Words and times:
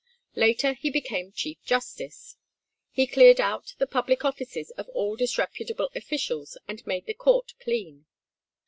Later 0.35 0.73
he 0.73 0.89
became 0.89 1.31
Chief 1.31 1.61
Justice. 1.63 2.35
He 2.89 3.05
cleared 3.05 3.39
out 3.39 3.75
the 3.77 3.85
public 3.85 4.25
offices 4.25 4.71
of 4.71 4.89
all 4.89 5.15
disreputable 5.15 5.91
officials, 5.93 6.57
and 6.67 6.83
made 6.87 7.05
the 7.05 7.13
Court 7.13 7.53
clean. 7.61 8.07